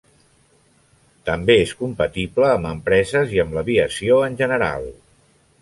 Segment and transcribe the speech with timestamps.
[1.31, 4.93] També és compatible amb empreses i amb l'aviació en general.